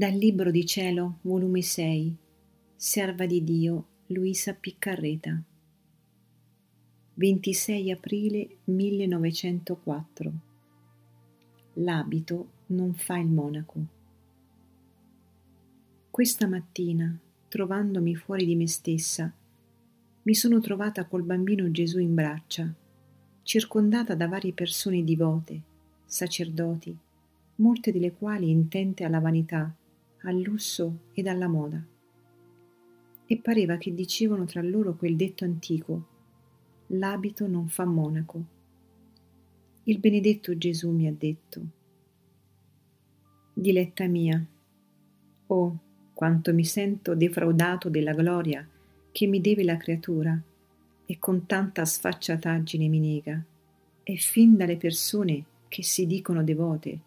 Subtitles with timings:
[0.00, 2.16] Dal Libro di Cielo, volume 6,
[2.74, 5.38] Serva di Dio, Luisa Piccarreta.
[7.12, 10.32] 26 aprile 1904.
[11.74, 13.84] L'abito non fa il monaco.
[16.10, 17.14] Questa mattina,
[17.48, 19.30] trovandomi fuori di me stessa,
[20.22, 22.74] mi sono trovata col bambino Gesù in braccia,
[23.42, 25.60] circondata da varie persone divote,
[26.06, 26.96] sacerdoti,
[27.56, 29.74] molte delle quali intente alla vanità,
[30.22, 31.82] al lusso ed alla moda.
[33.26, 36.06] E pareva che dicevano tra loro quel detto antico,
[36.88, 38.44] l'abito non fa monaco.
[39.84, 41.60] Il benedetto Gesù mi ha detto,
[43.52, 44.44] Diletta mia,
[45.46, 45.78] oh,
[46.12, 48.66] quanto mi sento defraudato della gloria
[49.12, 50.40] che mi deve la creatura
[51.06, 53.42] e con tanta sfacciataggine mi nega,
[54.02, 57.00] e fin dalle persone che si dicono devote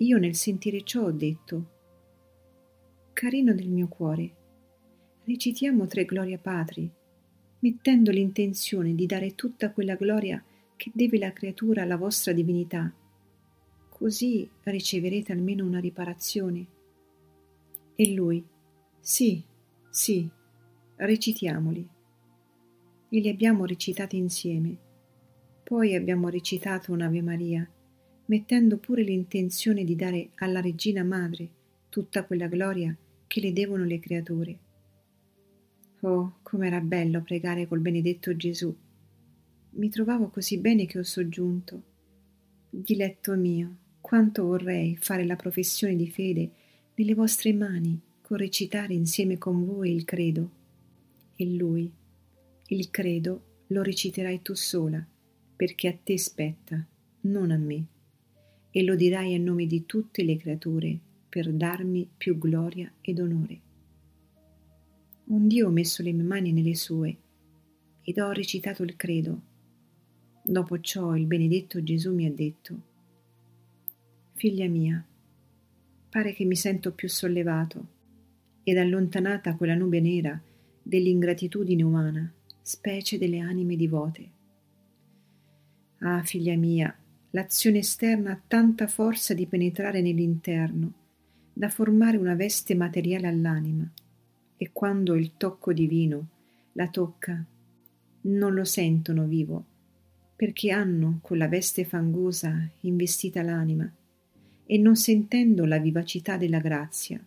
[0.00, 1.78] io nel sentire ciò ho detto,
[3.12, 4.34] Carino del mio cuore,
[5.24, 6.90] recitiamo tre gloria patri,
[7.58, 10.42] mettendo l'intenzione di dare tutta quella gloria
[10.76, 12.90] che deve la creatura alla vostra divinità,
[13.90, 16.66] così riceverete almeno una riparazione.
[17.94, 18.42] E lui,
[18.98, 19.42] sì,
[19.90, 20.26] sì,
[20.96, 21.86] recitiamoli.
[23.10, 24.78] E li abbiamo recitati insieme.
[25.62, 27.70] Poi abbiamo recitato un'Ave Maria
[28.30, 31.48] mettendo pure l'intenzione di dare alla regina madre
[31.88, 34.58] tutta quella gloria che le devono le creature.
[36.02, 38.72] Oh, com'era bello pregare col benedetto Gesù.
[39.70, 41.82] Mi trovavo così bene che ho soggiunto.
[42.70, 46.50] Diletto mio, quanto vorrei fare la professione di fede
[46.94, 50.50] nelle vostre mani, con recitare insieme con voi il credo.
[51.34, 51.92] E lui,
[52.68, 55.04] il credo lo reciterai tu sola,
[55.56, 56.86] perché a te spetta,
[57.22, 57.86] non a me
[58.70, 60.98] e lo dirai a nome di tutte le creature
[61.28, 63.60] per darmi più gloria ed onore.
[65.26, 67.16] Un Dio ho messo le mie mani nelle sue
[68.02, 69.40] ed ho recitato il credo.
[70.42, 72.88] Dopo ciò il benedetto Gesù mi ha detto,
[74.34, 75.04] Figlia mia,
[76.08, 77.86] pare che mi sento più sollevato
[78.64, 80.40] ed allontanata quella nube nera
[80.82, 82.32] dell'ingratitudine umana,
[82.62, 84.30] specie delle anime divote.
[85.98, 86.96] Ah, figlia mia,
[87.32, 90.92] L'azione esterna ha tanta forza di penetrare nell'interno,
[91.52, 93.88] da formare una veste materiale all'anima,
[94.56, 96.28] e quando il tocco divino
[96.72, 97.44] la tocca,
[98.22, 99.64] non lo sentono vivo,
[100.34, 103.88] perché hanno con la veste fangosa investita l'anima,
[104.66, 107.24] e non sentendo la vivacità della grazia,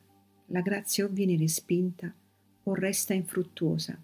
[0.47, 2.13] la grazia o viene respinta
[2.63, 3.97] o resta infruttuosa.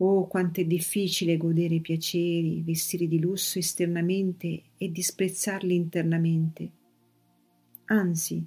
[0.00, 6.70] Oh, quanto è difficile godere i piaceri, vestire di lusso esternamente e disprezzarli internamente.
[7.86, 8.44] Anzi,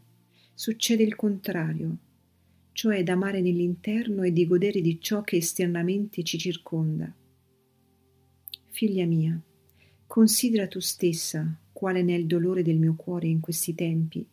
[0.53, 1.97] succede il contrario,
[2.71, 7.13] cioè d'amare nell'interno e di godere di ciò che esternamente ci circonda.
[8.69, 9.39] Figlia mia,
[10.07, 14.25] considera tu stessa quale nel dolore del mio cuore in questi tempi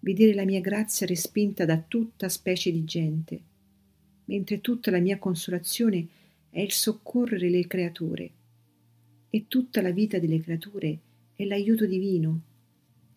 [0.00, 3.40] vedere la mia grazia respinta da tutta specie di gente,
[4.24, 6.06] mentre tutta la mia consolazione
[6.54, 8.30] è il soccorrere le creature
[9.28, 11.00] e tutta la vita delle creature
[11.34, 12.42] è l'aiuto divino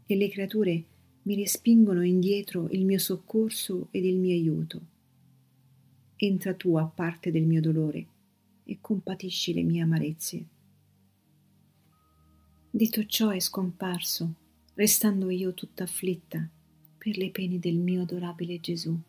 [0.08, 0.84] e le creature
[1.22, 4.81] mi respingono indietro il mio soccorso ed il mio aiuto.
[6.16, 8.08] Entra tu a parte del mio dolore
[8.64, 10.46] e compatisci le mie amarezze.
[12.72, 14.34] Detto ciò è scomparso,
[14.74, 16.50] restando io tutta afflitta
[16.98, 19.00] per le pene del mio adorabile Gesù.